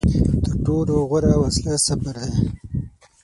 تر 0.43 0.53
ټولو 0.65 0.95
غوره 1.09 1.33
وسله 1.43 1.75
صبر 1.87 2.15
دی. 2.31 2.43